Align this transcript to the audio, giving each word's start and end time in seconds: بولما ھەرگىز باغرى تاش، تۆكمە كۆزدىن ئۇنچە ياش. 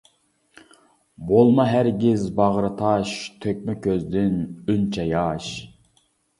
بولما 1.31 1.65
ھەرگىز 1.73 2.25
باغرى 2.41 2.73
تاش، 2.81 3.13
تۆكمە 3.45 3.79
كۆزدىن 3.87 4.43
ئۇنچە 4.49 5.09
ياش. 5.15 5.55